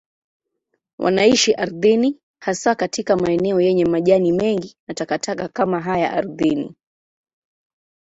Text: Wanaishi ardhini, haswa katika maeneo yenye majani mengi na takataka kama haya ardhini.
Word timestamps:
Wanaishi 0.99 1.53
ardhini, 1.53 2.19
haswa 2.39 2.75
katika 2.75 3.15
maeneo 3.17 3.61
yenye 3.61 3.85
majani 3.85 4.31
mengi 4.31 4.77
na 4.87 4.93
takataka 4.93 5.47
kama 5.47 5.79
haya 5.81 6.11
ardhini. 6.13 6.75